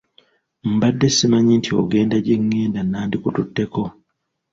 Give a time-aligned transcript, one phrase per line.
[0.73, 3.81] Mbadde simanyi nti ogenda gye ngenda nandikututteko.